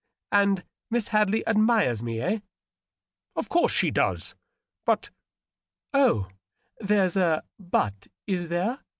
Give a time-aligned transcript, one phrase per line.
[0.31, 2.39] And Miss Hadley admires me, eh
[3.35, 4.33] ?""Of course she does.
[4.83, 5.09] But ^"
[5.93, 6.27] "Oh,
[6.79, 8.79] there's a *but,' is there?"